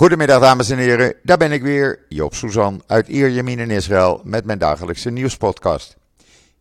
[0.00, 4.44] Goedemiddag dames en heren, daar ben ik weer, Joop Suzan uit Ierjemien in Israël met
[4.44, 5.96] mijn dagelijkse nieuwspodcast.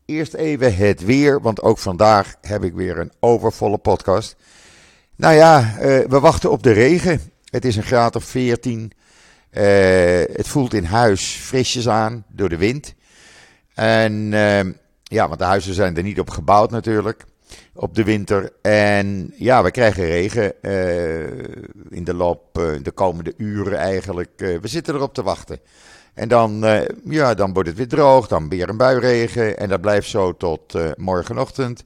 [0.06, 4.36] Eerst even het weer, want ook vandaag heb ik weer een overvolle podcast.
[5.16, 7.22] Nou ja, uh, we wachten op de regen.
[7.50, 8.92] Het is een graad of 14.
[9.52, 9.62] Uh,
[10.34, 12.94] het voelt in huis frisjes aan door de wind.
[13.74, 14.60] En uh,
[15.04, 17.26] ja, want de huizen zijn er niet op gebouwd natuurlijk
[17.74, 18.52] op de winter.
[18.62, 21.28] En ja, we krijgen regen uh,
[21.90, 24.30] in de loop, uh, de komende uren eigenlijk.
[24.38, 25.60] Uh, we zitten erop te wachten.
[26.14, 26.66] En dan,
[27.04, 29.58] ja, dan wordt het weer droog, dan weer een buiregen.
[29.58, 31.84] En dat blijft zo tot morgenochtend.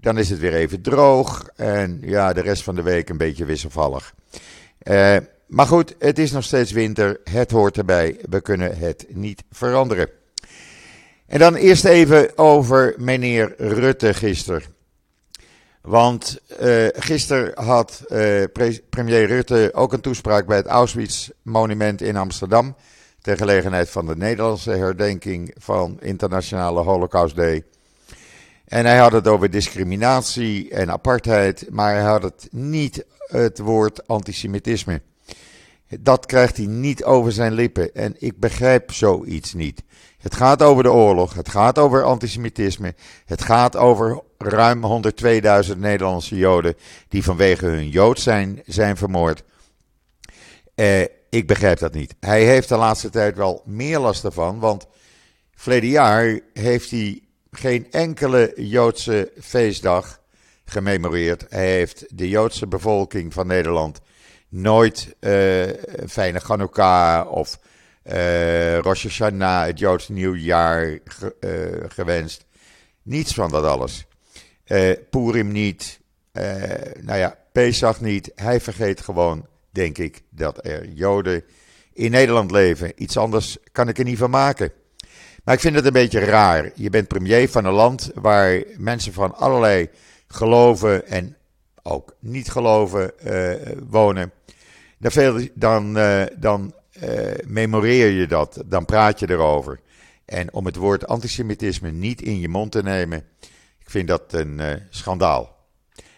[0.00, 1.48] Dan is het weer even droog.
[1.56, 4.14] En ja, de rest van de week een beetje wisselvallig.
[5.46, 7.20] maar goed, het is nog steeds winter.
[7.24, 8.16] Het hoort erbij.
[8.28, 10.08] We kunnen het niet veranderen.
[11.30, 14.62] En dan eerst even over meneer Rutte gisteren.
[15.80, 18.44] Want uh, gisteren had uh,
[18.90, 22.74] premier Rutte ook een toespraak bij het Auschwitz-monument in Amsterdam.
[23.20, 27.64] Ter gelegenheid van de Nederlandse herdenking van Internationale Holocaust Day.
[28.64, 34.06] En hij had het over discriminatie en apartheid, maar hij had het niet het woord
[34.06, 35.02] antisemitisme.
[36.00, 39.82] Dat krijgt hij niet over zijn lippen en ik begrijp zoiets niet.
[40.18, 42.94] Het gaat over de oorlog, het gaat over antisemitisme,
[43.24, 45.02] het gaat over ruim
[45.72, 46.74] 102.000 Nederlandse Joden
[47.08, 49.42] die vanwege hun Jood zijn, zijn vermoord.
[50.74, 52.14] Eh, ik begrijp dat niet.
[52.20, 54.86] Hij heeft de laatste tijd wel meer last ervan, want
[55.54, 60.20] verleden jaar heeft hij geen enkele Joodse feestdag
[60.64, 61.46] gememoreerd.
[61.48, 64.00] Hij heeft de Joodse bevolking van Nederland
[64.48, 67.58] nooit een fijne Hanukkah of
[68.04, 72.44] uh, Rosh Hashanah, het Joods nieuwjaar, ge, uh, gewenst.
[73.02, 74.06] Niets van dat alles.
[74.72, 76.00] Uh, Purim niet.
[77.00, 78.32] nou ja, Pesach niet.
[78.34, 81.44] Hij vergeet gewoon, denk ik, dat er Joden
[81.92, 82.92] in Nederland leven.
[82.96, 84.72] Iets anders kan ik er niet van maken.
[85.44, 86.70] Maar ik vind het een beetje raar.
[86.74, 89.88] Je bent premier van een land waar mensen van allerlei
[90.26, 91.36] geloven en
[91.82, 93.12] ook niet geloven
[93.88, 94.32] wonen.
[94.98, 95.98] Dan, dan,
[96.38, 96.72] dan
[97.04, 99.80] uh, memoreer je dat, dan praat je erover.
[100.24, 103.24] En om het woord antisemitisme niet in je mond te nemen,
[103.90, 105.56] ik vind dat een uh, schandaal.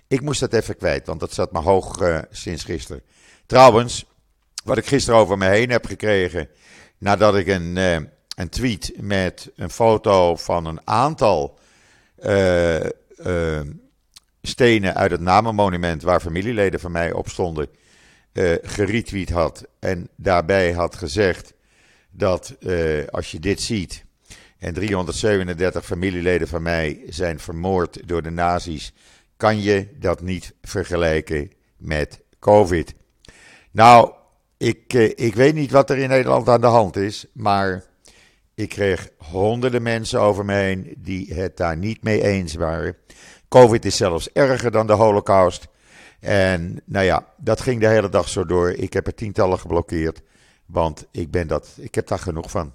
[0.09, 3.03] Ik moest dat even kwijt, want dat zat me hoog uh, sinds gisteren.
[3.47, 4.05] Trouwens,
[4.65, 6.49] wat ik gisteren over me heen heb gekregen,
[6.99, 7.77] nadat ik een,
[8.37, 11.59] een tweet met een foto van een aantal
[14.43, 17.69] stenen uit het namenmonument waar familieleden van mij op stonden
[18.63, 21.55] geretweet had en daarbij had gezegd
[22.11, 22.55] dat
[23.11, 24.05] als je dit ziet
[24.63, 28.93] en 337 familieleden van mij zijn vermoord door de nazi's,
[29.37, 32.95] kan je dat niet vergelijken met COVID.
[33.71, 34.13] Nou,
[34.57, 37.85] ik, uh, ik weet niet wat er in Nederland aan de hand is, maar
[38.55, 42.97] ik kreeg honderden mensen over me heen die het daar niet mee eens waren.
[43.49, 45.69] COVID is zelfs erger dan de Holocaust.
[46.21, 48.71] En nou ja, dat ging de hele dag zo door.
[48.71, 50.23] Ik heb er tientallen geblokkeerd,
[50.67, 52.73] want ik, ben dat, ik heb daar genoeg van.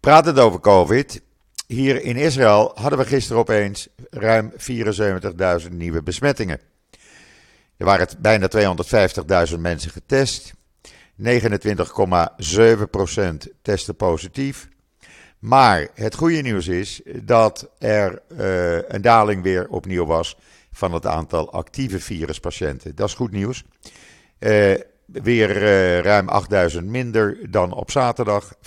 [0.00, 1.20] Pratend over COVID.
[1.66, 4.52] Hier in Israël hadden we gisteren opeens ruim
[5.62, 6.60] 74.000 nieuwe besmettingen.
[7.76, 8.48] Er waren bijna
[9.52, 10.52] 250.000 mensen getest.
[11.22, 11.24] 29,7%
[13.62, 14.68] testen positief.
[15.38, 20.36] Maar het goede nieuws is dat er uh, een daling weer opnieuw was
[20.72, 22.94] van het aantal actieve viruspatiënten.
[22.94, 23.64] Dat is goed nieuws.
[24.38, 24.74] Uh,
[25.12, 28.54] weer uh, ruim 8000 minder dan op zaterdag.
[28.54, 28.60] 421.490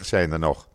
[0.00, 0.68] zijn er nog.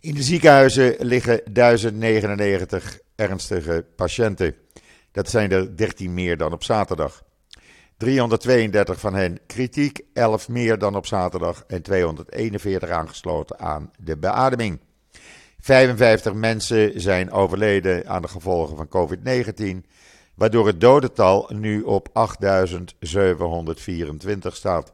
[0.00, 4.54] In de ziekenhuizen liggen 1099 ernstige patiënten.
[5.12, 7.22] Dat zijn er 13 meer dan op zaterdag.
[7.96, 14.80] 332 van hen kritiek, 11 meer dan op zaterdag en 241 aangesloten aan de beademing.
[15.60, 19.86] 55 mensen zijn overleden aan de gevolgen van COVID-19,
[20.40, 24.92] waardoor het dodental nu op 8724 staat.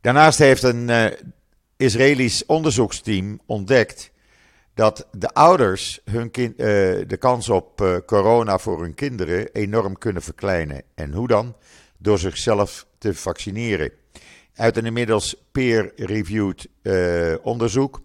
[0.00, 1.06] Daarnaast heeft een uh,
[1.76, 4.10] Israëlisch onderzoeksteam ontdekt
[4.74, 6.56] dat de ouders hun kind, uh,
[7.06, 10.82] de kans op uh, corona voor hun kinderen enorm kunnen verkleinen.
[10.94, 11.56] En hoe dan?
[11.98, 13.90] Door zichzelf te vaccineren.
[14.54, 16.68] Uit een inmiddels peer-reviewed
[17.42, 18.00] onderzoek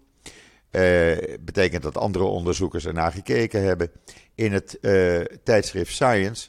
[0.72, 3.90] uh, betekent dat andere onderzoekers ernaar gekeken hebben.
[4.34, 6.48] In het uh, tijdschrift Science.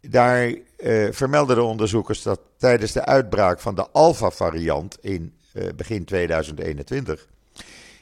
[0.00, 5.32] Daar uh, vermelden de onderzoekers dat tijdens de uitbraak van de Alpha-variant in
[5.76, 7.26] begin 2021.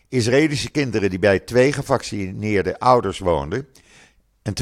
[0.08, 3.68] Israëlische kinderen die bij twee gevaccineerde ouders woonden.
[4.42, 4.54] en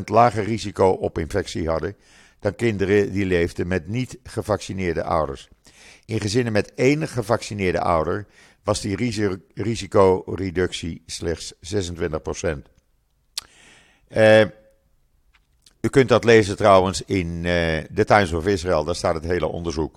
[0.00, 1.96] 72% lager risico op infectie hadden
[2.44, 5.48] dan kinderen die leefden met niet gevaccineerde ouders.
[6.04, 8.26] In gezinnen met één gevaccineerde ouder
[8.64, 8.96] was die
[9.54, 11.58] risicoreductie slechts 26%.
[14.08, 14.40] Uh,
[15.80, 17.42] u kunt dat lezen trouwens in uh,
[17.90, 19.96] de Times of Israel, daar staat het hele onderzoek.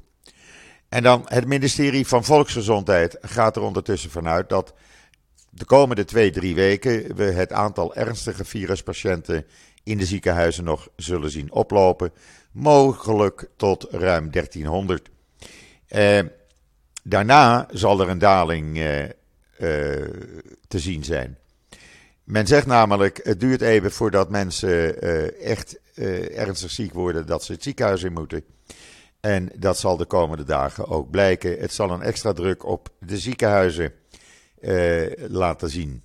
[0.90, 4.74] En dan het ministerie van Volksgezondheid gaat er ondertussen vanuit dat
[5.50, 9.46] de komende twee, drie weken we het aantal ernstige viruspatiënten
[9.84, 12.12] in de ziekenhuizen nog zullen zien oplopen.
[12.52, 15.10] Mogelijk tot ruim 1300.
[15.88, 16.20] Eh,
[17.08, 19.12] daarna zal er een daling eh, eh,
[20.68, 21.38] te zien zijn.
[22.24, 25.80] Men zegt namelijk, het duurt even voordat mensen eh, echt
[26.36, 28.44] ernstig ziek worden, dat ze het ziekenhuis in moeten.
[29.20, 31.60] En dat zal de komende dagen ook blijken.
[31.60, 33.94] Het zal een extra druk op de ziekenhuizen
[35.28, 36.04] laten zien.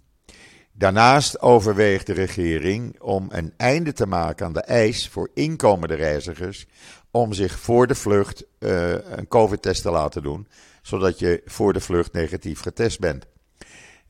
[0.83, 6.67] Daarnaast overweegt de regering om een einde te maken aan de eis voor inkomende reizigers
[7.11, 10.49] om zich voor de vlucht uh, een COVID-test te laten doen,
[10.83, 13.27] zodat je voor de vlucht negatief getest bent.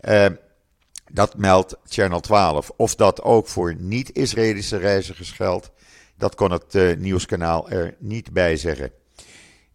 [0.00, 0.26] Uh,
[1.10, 2.70] dat meldt Channel 12.
[2.76, 5.70] Of dat ook voor niet-Israëlische reizigers geldt,
[6.16, 8.92] dat kon het uh, nieuwskanaal er niet bij zeggen.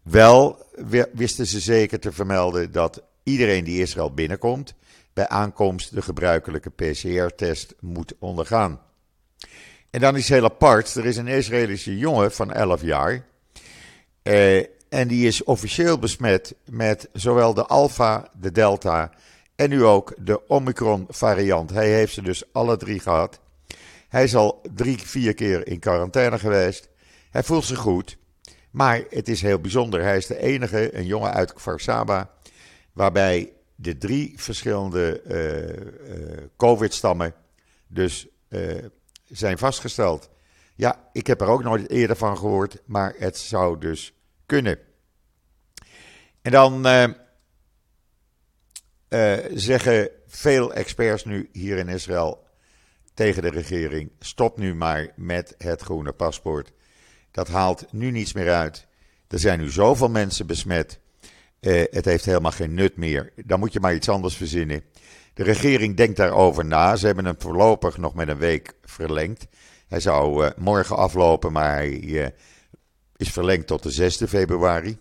[0.02, 0.66] Wel
[1.12, 4.74] wisten ze zeker te vermelden dat iedereen die Israël binnenkomt,
[5.18, 8.80] bij aankomst de gebruikelijke PCR-test moet ondergaan.
[9.90, 13.24] En dan is heel apart, er is een Israëlische jongen van 11 jaar.
[14.22, 14.56] Eh,
[14.88, 19.10] en die is officieel besmet met zowel de Alpha, de Delta
[19.54, 21.70] en nu ook de Omicron variant.
[21.70, 23.40] Hij heeft ze dus alle drie gehad.
[24.08, 26.88] Hij is al drie, vier keer in quarantaine geweest.
[27.30, 28.16] Hij voelt zich goed.
[28.70, 30.02] Maar het is heel bijzonder.
[30.02, 32.30] Hij is de enige, een jongen uit Varsaba,
[32.92, 37.34] waarbij de drie verschillende uh, COVID-stammen
[37.86, 38.84] dus uh,
[39.28, 40.30] zijn vastgesteld.
[40.74, 44.14] Ja, ik heb er ook nooit eerder van gehoord, maar het zou dus
[44.46, 44.78] kunnen.
[46.42, 46.86] En dan
[49.54, 52.46] zeggen veel experts nu hier in Israël
[53.14, 56.72] tegen de regering: stop nu maar met het groene paspoort.
[57.30, 58.86] Dat haalt nu niets meer uit.
[59.28, 61.00] Er zijn nu zoveel mensen besmet.
[61.60, 63.32] Uh, het heeft helemaal geen nut meer.
[63.44, 64.82] Dan moet je maar iets anders verzinnen.
[65.34, 66.96] De regering denkt daarover na.
[66.96, 69.46] Ze hebben hem voorlopig nog met een week verlengd.
[69.88, 72.26] Hij zou uh, morgen aflopen, maar hij uh,
[73.16, 74.98] is verlengd tot de 6e februari.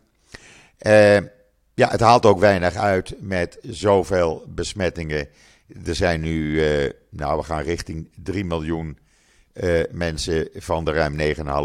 [1.73, 5.27] ja, het haalt ook weinig uit met zoveel besmettingen.
[5.85, 6.61] Er zijn nu,
[7.09, 8.97] nou, we gaan richting 3 miljoen
[9.91, 11.19] mensen van de ruim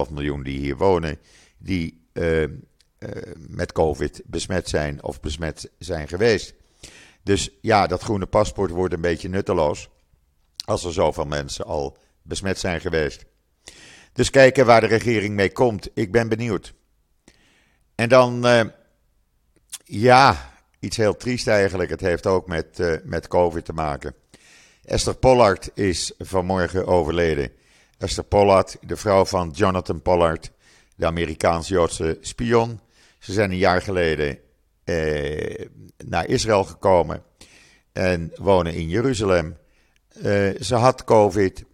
[0.06, 1.19] 9,5 miljoen die hier wonen,
[1.59, 2.45] die eh,
[3.37, 6.54] met COVID besmet zijn of besmet zijn geweest.
[7.22, 9.88] Dus ja, dat groene paspoort wordt een beetje nutteloos
[10.64, 13.25] als er zoveel mensen al besmet zijn geweest.
[14.12, 15.88] Dus kijken waar de regering mee komt.
[15.94, 16.75] Ik ben benieuwd.
[17.94, 18.60] En dan, uh,
[19.84, 21.90] ja, iets heel triest eigenlijk.
[21.90, 24.14] Het heeft ook met, uh, met COVID te maken.
[24.84, 27.52] Esther Pollard is vanmorgen overleden.
[27.99, 30.50] Esther Pollard, de vrouw van Jonathan Pollard,
[30.96, 32.81] de Amerikaans-Joodse spion.
[33.23, 34.39] Ze zijn een jaar geleden
[34.85, 35.67] eh,
[36.05, 37.23] naar Israël gekomen
[37.93, 39.57] en wonen in Jeruzalem.
[40.09, 41.65] Eh, ze had COVID,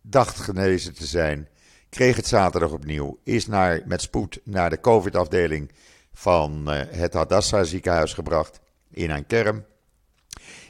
[0.00, 1.48] dacht genezen te zijn,
[1.88, 5.72] kreeg het zaterdag opnieuw, is naar, met spoed naar de COVID-afdeling
[6.12, 9.64] van eh, het Hadassah ziekenhuis gebracht in een kerm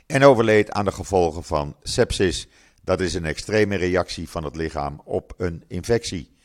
[0.06, 2.48] en overleed aan de gevolgen van sepsis.
[2.82, 6.38] Dat is een extreme reactie van het lichaam op een infectie.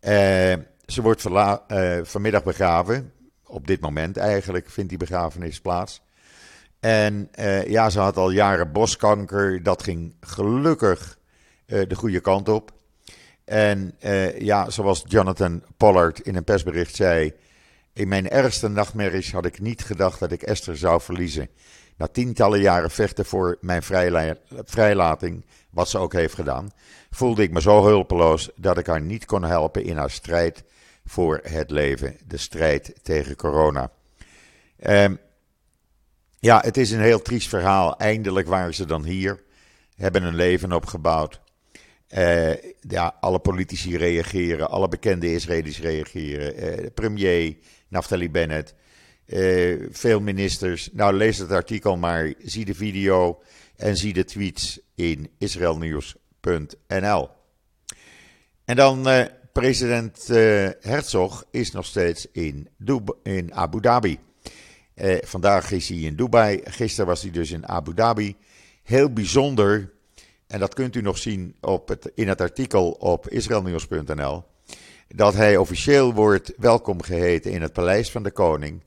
[0.00, 0.54] Uh,
[0.86, 3.12] ze wordt uh, vanmiddag begraven.
[3.46, 6.02] Op dit moment eigenlijk vindt die begrafenis plaats.
[6.80, 9.62] En uh, ja, ze had al jaren boskanker.
[9.62, 11.18] Dat ging gelukkig
[11.66, 12.72] uh, de goede kant op.
[13.44, 13.94] En
[14.38, 17.32] ja, zoals Jonathan Pollard in een persbericht zei.
[17.92, 21.48] In mijn ergste nachtmerries had ik niet gedacht dat ik Esther zou verliezen.
[22.02, 23.82] Na tientallen jaren vechten voor mijn
[24.64, 26.70] vrijlating, wat ze ook heeft gedaan,
[27.10, 30.64] voelde ik me zo hulpeloos dat ik haar niet kon helpen in haar strijd
[31.04, 33.90] voor het leven, de strijd tegen corona.
[34.86, 35.18] Um,
[36.38, 37.96] ja, het is een heel triest verhaal.
[37.98, 39.42] Eindelijk waren ze dan hier,
[39.96, 41.40] hebben een leven opgebouwd.
[42.08, 46.82] Uh, ja, alle politici reageren, alle bekende Israëli's reageren.
[46.82, 47.56] Uh, premier
[47.88, 48.74] Naftali Bennett,
[49.32, 50.88] uh, veel ministers.
[50.92, 53.42] Nou, lees het artikel maar, zie de video
[53.76, 57.28] en zie de tweets in israelnieuws.nl.
[58.64, 62.68] En dan president uh, Herzog is nog steeds in,
[63.22, 64.18] in Abu Dhabi.
[65.20, 66.60] Vandaag is hij in Dubai.
[66.64, 68.36] Gisteren was hij dus in Abu Dhabi.
[68.82, 69.92] Heel bijzonder.
[70.46, 74.44] en dat kunt u nog zien op het, in het artikel op israelnieuws.nl,
[75.08, 78.82] dat hij officieel wordt welkom geheten in het paleis van de koning.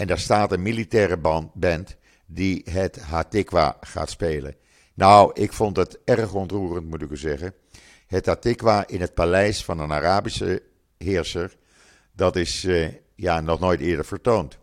[0.00, 1.16] En daar staat een militaire
[1.54, 4.54] band die het Hatikwa gaat spelen.
[4.94, 7.54] Nou, ik vond het erg ontroerend, moet ik u zeggen.
[8.06, 10.62] Het Hatikwa in het paleis van een Arabische
[10.98, 11.56] heerser,
[12.12, 14.58] dat is uh, ja, nog nooit eerder vertoond.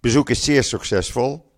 [0.00, 1.52] Bezoek is zeer succesvol.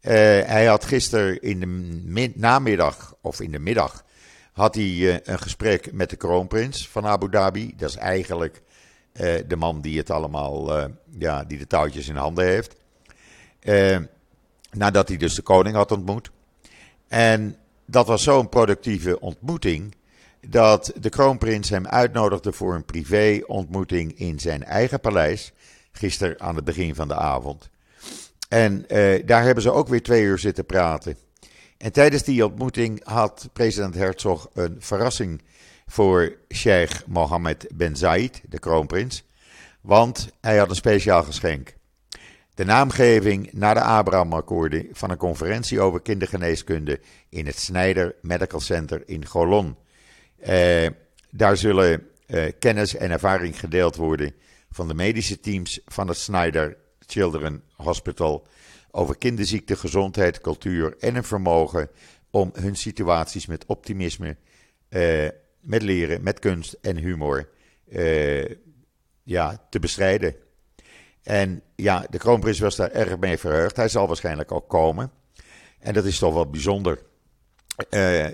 [0.00, 0.12] Uh,
[0.46, 4.04] hij had gisteren in de namiddag, of in de middag,
[4.52, 7.74] had hij uh, een gesprek met de kroonprins van Abu Dhabi.
[7.76, 8.62] Dat is eigenlijk
[9.46, 12.74] de man die het allemaal, ja, die de touwtjes in handen heeft.
[14.70, 16.30] nadat hij dus de koning had ontmoet.
[17.08, 17.56] En
[17.86, 19.94] dat was zo'n productieve ontmoeting
[20.48, 25.52] dat de kroonprins hem uitnodigde voor een privé-ontmoeting in zijn eigen paleis.
[25.92, 27.70] Gisteren aan het begin van de avond.
[28.48, 31.16] En eh, daar hebben ze ook weer twee uur zitten praten.
[31.76, 35.42] En tijdens die ontmoeting had president Herzog een verrassing
[35.86, 39.24] voor Sheikh Mohammed bin Zayed, de kroonprins.
[39.80, 41.74] Want hij had een speciaal geschenk.
[42.54, 49.02] De naamgeving na de Abraham-akkoorden van een conferentie over kindergeneeskunde in het Snyder Medical Center
[49.06, 49.76] in Golon.
[50.48, 50.86] Uh,
[51.30, 54.34] daar zullen uh, kennis en ervaring gedeeld worden
[54.70, 56.76] van de medische teams van het Snyder
[57.06, 58.46] Children Hospital
[58.90, 61.90] over kinderziekte, gezondheid, cultuur en een vermogen
[62.30, 64.36] om hun situaties met optimisme,
[64.90, 65.28] uh,
[65.64, 67.48] met leren, met kunst en humor
[69.22, 70.34] ja, te bestrijden.
[71.22, 73.76] En ja, de kroonprins was daar erg mee verheugd.
[73.76, 75.10] Hij zal waarschijnlijk ook komen.
[75.78, 76.98] En dat is toch wel bijzonder.
[77.90, 78.26] Uh,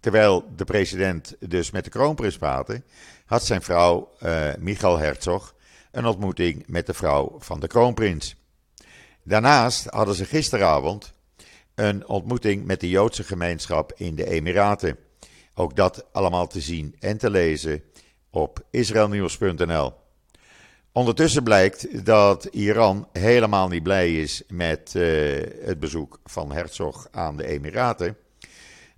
[0.00, 2.82] terwijl de president dus met de kroonprins praatte,
[3.24, 5.54] had zijn vrouw uh, Michael Herzog
[5.90, 8.36] een ontmoeting met de vrouw van de kroonprins.
[9.22, 11.12] Daarnaast hadden ze gisteravond
[11.74, 14.98] een ontmoeting met de Joodse gemeenschap in de Emiraten.
[15.58, 17.82] Ook dat allemaal te zien en te lezen
[18.30, 19.92] op israelnieuws.nl.
[20.92, 27.36] Ondertussen blijkt dat Iran helemaal niet blij is met uh, het bezoek van Herzog aan
[27.36, 28.16] de Emiraten.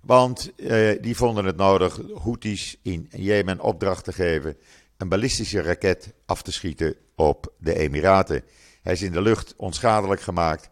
[0.01, 4.57] Want uh, die vonden het nodig Houthis in Jemen opdracht te geven
[4.97, 8.43] een ballistische raket af te schieten op de Emiraten.
[8.81, 10.69] Hij is in de lucht onschadelijk gemaakt.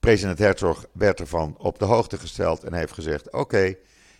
[0.00, 3.74] President Herzog werd ervan op de hoogte gesteld en heeft gezegd: Oké,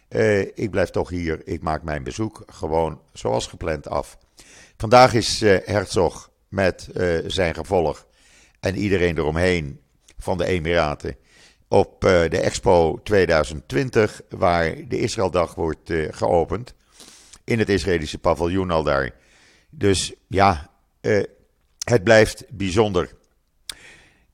[0.08, 1.40] uh, ik blijf toch hier.
[1.44, 4.18] Ik maak mijn bezoek gewoon zoals gepland af.
[4.76, 8.06] Vandaag is uh, Herzog met uh, zijn gevolg
[8.60, 9.80] en iedereen eromheen
[10.18, 11.16] van de Emiraten
[11.68, 16.74] op de Expo 2020, waar de Israëldag wordt geopend.
[17.44, 19.14] In het Israëlische paviljoen al daar.
[19.70, 20.70] Dus ja,
[21.84, 23.10] het blijft bijzonder.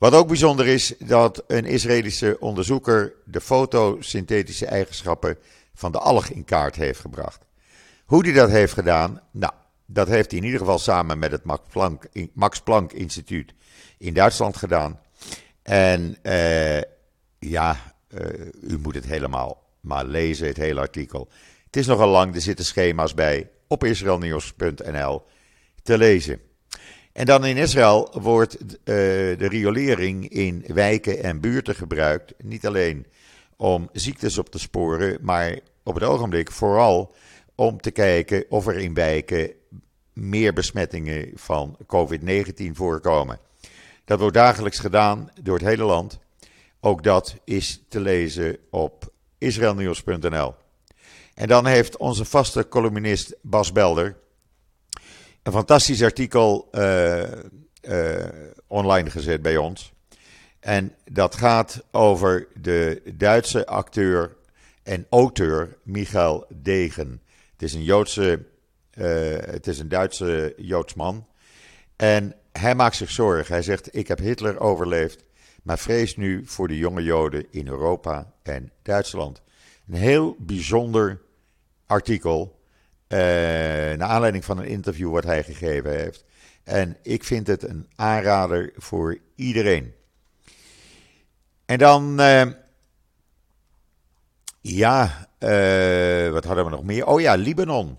[0.00, 5.39] Wat ook bijzonder is, dat een Israëlische onderzoeker de fotosynthetische eigenschappen
[5.81, 7.45] van de alg in kaart heeft gebracht.
[8.05, 9.53] Hoe die dat heeft gedaan, nou,
[9.87, 13.55] dat heeft hij in ieder geval samen met het Max Planck, Max Planck Instituut
[13.99, 15.01] in Duitsland gedaan.
[15.63, 16.81] En uh,
[17.39, 18.27] ja, uh,
[18.63, 21.29] u moet het helemaal maar lezen, het hele artikel.
[21.67, 25.23] Het is nogal lang, er zitten schema's bij op israelnieuws.nl
[25.83, 26.41] te lezen.
[27.13, 32.33] En dan in Israël wordt uh, de riolering in wijken en buurten gebruikt.
[32.43, 33.07] Niet alleen
[33.57, 37.15] om ziektes op te sporen, maar op het ogenblik vooral
[37.55, 39.51] om te kijken of er in wijken
[40.13, 43.39] meer besmettingen van COVID-19 voorkomen.
[44.05, 46.19] Dat wordt dagelijks gedaan door het hele land.
[46.81, 50.55] Ook dat is te lezen op israelnieuws.nl.
[51.35, 54.17] En dan heeft onze vaste columnist Bas Belder
[55.43, 57.23] een fantastisch artikel uh,
[57.83, 58.25] uh,
[58.67, 59.93] online gezet bij ons.
[60.61, 64.37] En dat gaat over de Duitse acteur
[64.83, 67.23] en auteur Michael Degen.
[67.53, 68.47] Het is een Joodse,
[68.95, 69.07] uh,
[69.41, 71.27] het is een Duitse Joods man.
[71.97, 73.55] En hij maakt zich zorgen.
[73.55, 75.25] Hij zegt: Ik heb Hitler overleefd,
[75.63, 79.43] maar vrees nu voor de jonge Joden in Europa en Duitsland.
[79.89, 81.21] Een heel bijzonder
[81.87, 82.59] artikel.
[83.09, 86.25] Uh, naar aanleiding van een interview wat hij gegeven heeft.
[86.65, 89.95] En ik vind het een aanrader voor iedereen.
[91.65, 92.47] En dan, uh,
[94.61, 97.07] ja, uh, wat hadden we nog meer?
[97.07, 97.99] Oh ja, Libanon.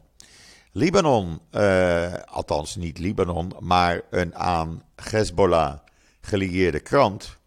[0.72, 5.78] Libanon, uh, althans niet Libanon, maar een aan Hezbollah
[6.22, 7.38] gelieerde krant.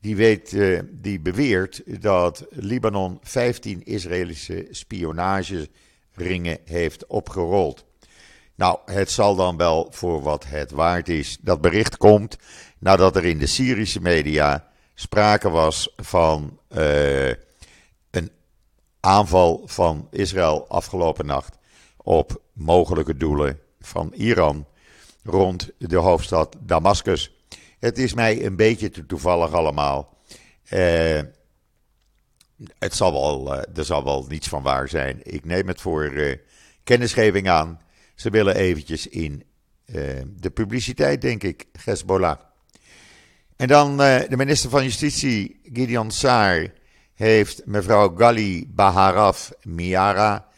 [0.00, 7.84] Die, weet, uh, die beweert dat Libanon 15 Israëlische spionageringen heeft opgerold.
[8.54, 11.38] Nou, het zal dan wel voor wat het waard is.
[11.40, 12.36] Dat bericht komt
[12.78, 16.58] nadat er in de Syrische media sprake was van
[19.04, 21.56] aanval van Israël afgelopen nacht
[21.96, 24.66] op mogelijke doelen van Iran
[25.22, 27.32] rond de hoofdstad Damascus.
[27.78, 30.16] Het is mij een beetje te toevallig allemaal.
[30.64, 31.20] Eh,
[32.78, 35.20] het zal wel, uh, er zal wel niets van waar zijn.
[35.22, 36.36] Ik neem het voor uh,
[36.84, 37.80] kennisgeving aan.
[38.14, 39.44] Ze willen eventjes in
[40.36, 42.38] de publiciteit, denk ik, Hezbollah.
[43.56, 46.72] En dan de minister van Justitie, Gideon Saar,
[47.22, 50.48] heeft mevrouw Gali Baharaf Miara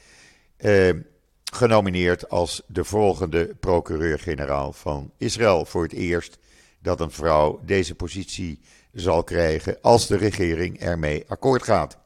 [1.44, 5.64] genomineerd als de volgende procureur-generaal van Israël.
[5.64, 6.38] Voor het eerst
[6.78, 8.60] dat een vrouw deze positie
[8.92, 11.98] zal krijgen als de regering ermee akkoord gaat.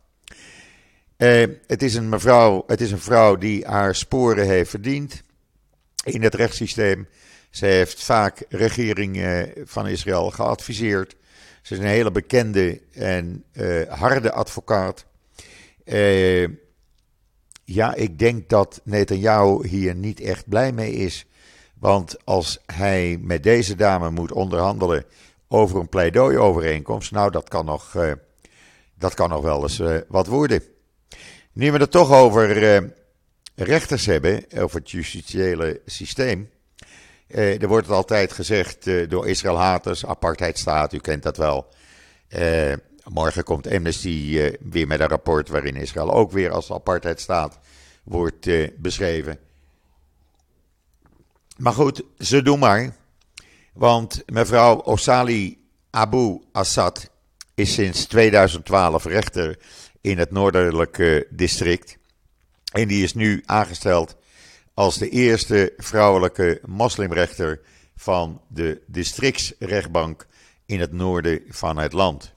[1.17, 5.23] Eh, het, is een mevrouw, het is een vrouw die haar sporen heeft verdiend
[6.05, 7.09] in het rechtssysteem.
[7.51, 11.17] Ze heeft vaak regeringen van Israël geadviseerd.
[11.69, 15.05] Ze is een hele bekende en uh, harde advocaat.
[15.85, 16.49] Uh,
[17.65, 21.27] ja, ik denk dat Netanyahu hier niet echt blij mee is.
[21.79, 25.05] Want als hij met deze dame moet onderhandelen
[25.49, 28.13] over een pleidooiovereenkomst, nou, dat kan nog, uh,
[28.99, 30.63] dat kan nog wel eens wat worden.
[31.53, 32.53] Nu we het toch over
[33.55, 36.51] rechters hebben, over het justitiële systeem.
[37.29, 41.69] Er wordt altijd gezegd door Israël-haters, apartheidstaat, u kent dat wel.
[43.05, 47.59] morgen komt Amnesty weer met een rapport waarin Israël ook weer als apartheidstaat
[48.03, 49.39] wordt beschreven.
[51.57, 52.97] Maar goed, ze doen maar.
[53.73, 55.59] Want mevrouw Osali
[55.91, 57.11] Abu Assad
[57.55, 59.59] is sinds 2012 rechter
[60.01, 61.99] in het noordelijke district.
[62.73, 64.17] En die is nu aangesteld
[64.79, 67.61] als de eerste vrouwelijke moslimrechter
[67.97, 70.27] van de districtsrechtbank
[70.67, 72.35] in het noorden van het land.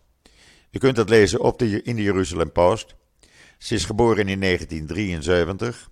[0.70, 2.96] Je kunt dat lezen op de, in de Jeruzalem Post.
[3.58, 5.90] Ze is geboren in 1973.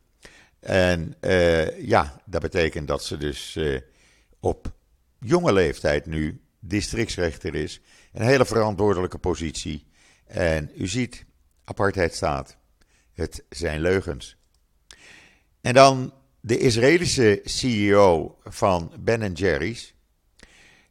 [0.59, 3.79] En uh, ja, dat betekent dat ze dus uh,
[4.39, 4.71] op
[5.19, 7.81] jonge leeftijd nu districtsrechter is.
[8.13, 9.85] Een hele verantwoordelijke positie.
[10.25, 11.25] En u ziet,
[11.63, 12.57] apartheid staat.
[13.13, 14.38] Het zijn leugens.
[15.62, 19.93] En dan de Israëlische CEO van Ben Jerry's.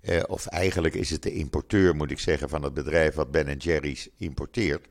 [0.02, 3.56] Uh, of eigenlijk is het de importeur, moet ik zeggen, van het bedrijf wat Ben
[3.56, 4.88] Jerry's importeert.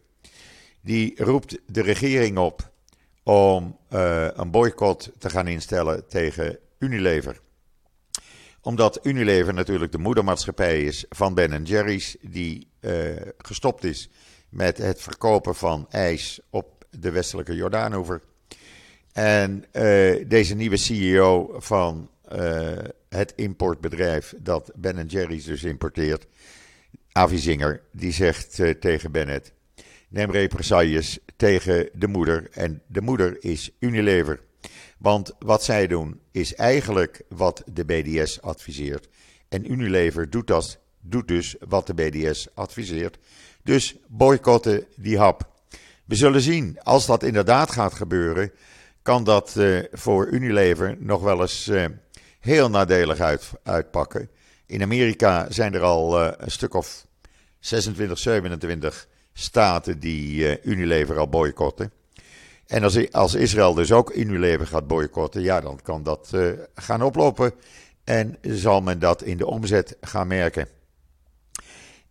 [0.81, 2.71] Die roept de regering op
[3.23, 7.39] om uh, een boycott te gaan instellen tegen Unilever.
[8.61, 14.09] Omdat Unilever natuurlijk de moedermaatschappij is van Ben Jerry's, die uh, gestopt is
[14.49, 18.21] met het verkopen van ijs op de westelijke Jordaanoever.
[19.17, 22.09] En uh, deze nieuwe CEO van
[23.09, 26.27] het importbedrijf dat Ben Jerry's dus importeert,
[27.11, 29.53] Avi Zinger, die zegt tegen Bennett:
[30.09, 32.47] neem represailles tegen de moeder.
[32.51, 34.39] En de moeder is Unilever.
[34.97, 39.09] Want wat zij doen is eigenlijk wat de BDS adviseert.
[39.49, 43.17] En Unilever doet, dat, doet dus wat de BDS adviseert.
[43.63, 45.49] Dus boycotten die hap.
[46.05, 48.51] We zullen zien, als dat inderdaad gaat gebeuren,
[49.07, 51.85] kan dat uh, voor Unilever nog wel eens uh,
[52.39, 54.29] heel nadelig uit, uitpakken.
[54.65, 57.05] In Amerika zijn er al uh, een stuk of
[57.59, 61.91] 26, 27 staten die Unilever al boycotten.
[62.65, 66.31] En als, als Israël dus ook Unilever gaat boycotten, ja, dan kan dat
[66.75, 67.51] gaan oplopen.
[68.03, 70.67] En zal men dat in de omzet gaan merken.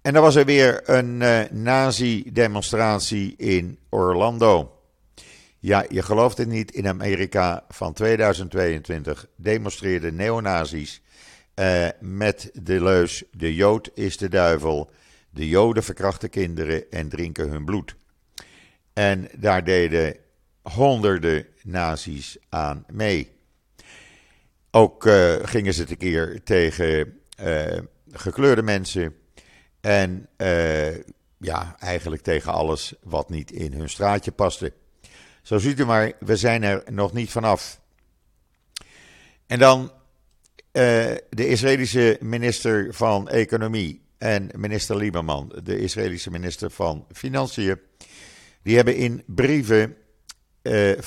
[0.03, 1.19] En dan was er weer een
[1.63, 4.76] nazi-demonstratie in Orlando.
[5.67, 11.03] Ja, je gelooft het niet, in Amerika van 2022 demonstreerden neonazis
[11.55, 14.91] uh, met de leus: de Jood is de duivel.
[15.31, 17.97] De Joden verkrachten kinderen en drinken hun bloed.
[18.93, 20.17] En daar deden
[20.63, 23.31] honderden nazi's aan mee.
[24.71, 27.79] Ook uh, gingen ze tekeer tegen uh,
[28.11, 29.15] gekleurde mensen.
[29.81, 30.29] En
[31.39, 34.73] ja, eigenlijk tegen alles wat niet in hun straatje paste.
[35.47, 37.81] Zo ziet u maar, we zijn er nog niet vanaf.
[39.47, 39.93] En dan
[41.29, 47.79] de Israëlische minister van Economie, en minister Lieberman, de Israëlische minister van Financiën,
[48.63, 49.97] die hebben in brieven
[50.63, 50.99] uh,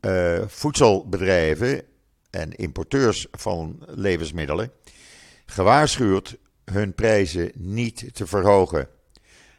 [0.00, 1.82] uh, voedselbedrijven
[2.30, 4.72] en importeurs van levensmiddelen
[5.46, 8.88] gewaarschuwd hun prijzen niet te verhogen.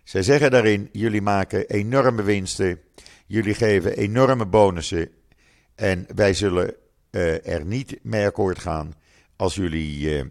[0.03, 2.79] Zij zeggen daarin: jullie maken enorme winsten,
[3.25, 5.09] jullie geven enorme bonussen
[5.75, 6.75] en wij zullen
[7.11, 8.93] uh, er niet mee akkoord gaan
[9.35, 10.23] als jullie uh,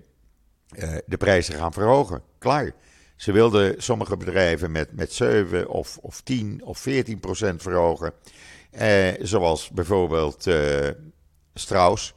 [1.07, 2.23] de prijzen gaan verhogen.
[2.39, 2.73] Klaar.
[3.17, 8.13] Ze wilden sommige bedrijven met, met 7 of, of 10 of 14 procent verhogen.
[8.71, 10.89] Eh, zoals bijvoorbeeld eh,
[11.55, 12.15] Strauss.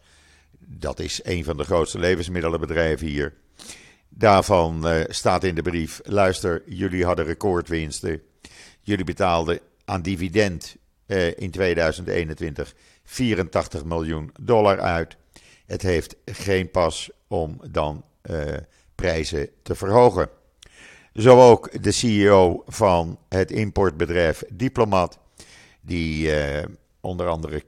[0.59, 3.33] Dat is een van de grootste levensmiddelenbedrijven hier.
[4.09, 8.21] Daarvan eh, staat in de brief: luister, jullie hadden recordwinsten.
[8.81, 15.17] Jullie betaalden aan dividend eh, in 2021 84 miljoen dollar uit.
[15.65, 18.41] Het heeft geen pas om dan eh,
[18.95, 20.29] prijzen te verhogen.
[21.13, 25.19] Zo ook de CEO van het importbedrijf Diplomat,
[25.81, 26.63] die uh,
[26.99, 27.61] onder andere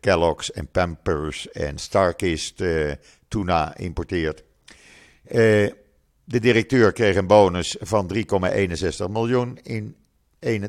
[0.00, 2.62] Kellogg's en Pampers en Starkist
[3.28, 4.44] tuna importeert.
[6.24, 9.96] De directeur kreeg een bonus van 3,61 miljoen in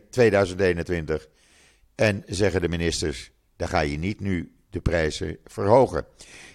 [0.09, 1.27] 2021.
[1.95, 6.05] En zeggen de ministers, dan ga je niet nu de prijzen verhogen.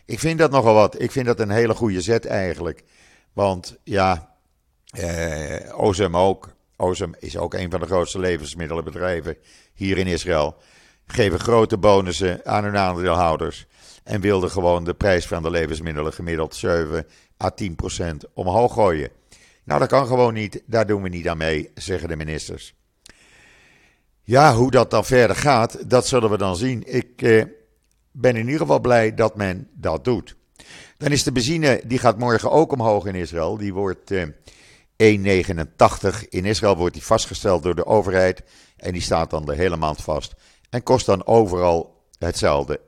[0.05, 1.01] Ik vind dat nogal wat.
[1.01, 2.85] Ik vind dat een hele goede zet eigenlijk.
[3.33, 4.37] Want ja,
[4.91, 6.55] eh, Ozem ook.
[6.77, 9.37] Ozem is ook een van de grootste levensmiddelenbedrijven
[9.75, 10.57] hier in Israël.
[11.07, 13.67] Geven grote bonussen aan hun aandeelhouders.
[14.05, 17.07] En wilden gewoon de prijs van de levensmiddelen gemiddeld 7
[17.45, 19.11] à 10 procent omhoog gooien.
[19.65, 20.63] Nou, dat kan gewoon niet.
[20.67, 22.75] Daar doen we niet aan mee, zeggen de ministers.
[24.27, 26.83] Ja, hoe dat dan verder gaat, dat zullen we dan zien.
[26.87, 27.45] Ik eh,
[28.11, 30.37] ben in ieder geval blij dat men dat doet.
[30.99, 33.57] Dan is de benzine, die gaat morgen ook omhoog in Israël.
[33.57, 34.23] Die wordt eh,
[34.97, 36.29] 1,89.
[36.29, 38.43] In Israël wordt die vastgesteld door de overheid
[38.77, 40.35] en die staat dan de hele maand vast.
[40.71, 42.81] En kost dan overal hetzelfde,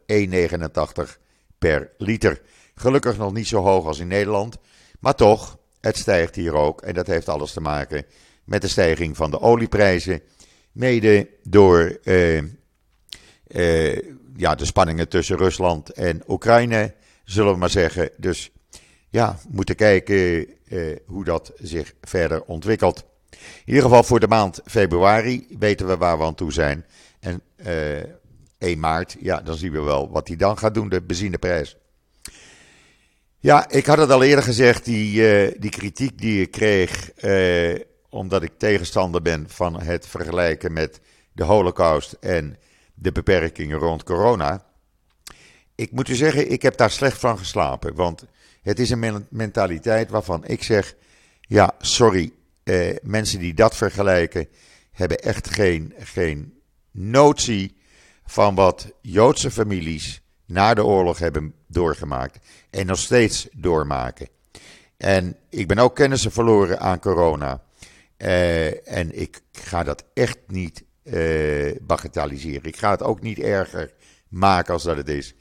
[1.08, 1.18] 1,89
[1.58, 2.40] per liter.
[2.74, 4.56] Gelukkig nog niet zo hoog als in Nederland,
[5.00, 6.82] maar toch, het stijgt hier ook.
[6.82, 8.06] En dat heeft alles te maken
[8.44, 10.22] met de stijging van de olieprijzen.
[10.72, 12.42] Mede door eh,
[13.48, 13.98] eh,
[14.36, 18.10] ja, de spanningen tussen Rusland en Oekraïne, zullen we maar zeggen.
[18.16, 18.50] Dus
[19.08, 23.04] ja, we moeten kijken eh, hoe dat zich verder ontwikkelt.
[23.30, 26.86] In ieder geval voor de maand februari weten we waar we aan toe zijn.
[27.20, 28.02] En eh,
[28.58, 31.76] 1 maart, ja, dan zien we wel wat hij dan gaat doen, de benzineprijs.
[33.38, 35.12] Ja, ik had het al eerder gezegd, die,
[35.58, 37.10] die kritiek die ik kreeg,
[38.10, 41.00] omdat ik tegenstander ben van het vergelijken met
[41.32, 42.56] de holocaust en
[42.94, 44.64] de beperkingen rond corona.
[45.74, 48.24] Ik moet u zeggen, ik heb daar slecht van geslapen, want
[48.62, 50.94] het is een mentaliteit waarvan ik zeg:
[51.40, 52.32] ja, sorry,
[52.64, 54.48] eh, mensen die dat vergelijken,
[54.92, 57.76] hebben echt geen, geen notie
[58.24, 62.38] van wat Joodse families na de oorlog hebben doorgemaakt
[62.70, 64.28] en nog steeds doormaken.
[64.96, 67.62] En ik ben ook kennissen verloren aan corona.
[68.18, 72.64] Uh, en ik ga dat echt niet uh, bagatelliseren.
[72.64, 73.92] Ik ga het ook niet erger
[74.28, 75.34] maken als dat het is.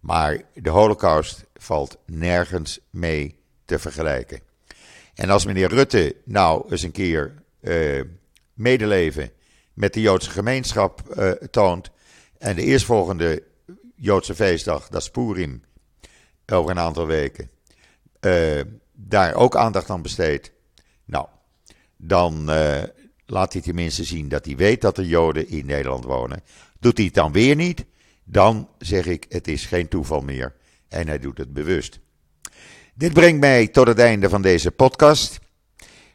[0.00, 4.40] Maar de Holocaust valt nergens mee te vergelijken.
[5.14, 8.02] En als meneer Rutte nou eens een keer uh,
[8.54, 9.30] medeleven
[9.74, 11.00] met de Joodse gemeenschap
[11.50, 11.90] toont.
[12.38, 13.42] en de eerstvolgende
[13.96, 15.10] Joodse feestdag, dat is
[16.46, 17.50] over een aantal weken,
[18.92, 20.52] daar ook aandacht aan besteedt.
[22.02, 22.50] Dan
[23.26, 26.42] laat hij tenminste zien dat hij weet dat er Joden in Nederland wonen.
[26.78, 27.84] Doet hij het dan weer niet,
[28.24, 30.54] dan zeg ik: het is geen toeval meer.
[30.88, 32.00] En hij doet het bewust.
[32.94, 35.38] Dit brengt mij tot het einde van deze podcast.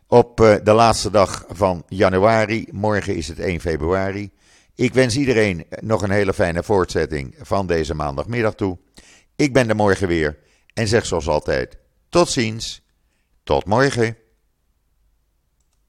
[0.08, 4.32] Op uh, de laatste dag van januari, morgen is het 1 februari.
[4.76, 8.78] Ik wens iedereen nog een hele fijne voortzetting van deze maandagmiddag toe.
[9.36, 10.38] Ik ben er morgen weer
[10.74, 11.78] en zeg zoals altijd:
[12.10, 12.82] tot ziens,
[13.43, 14.17] tot morgen.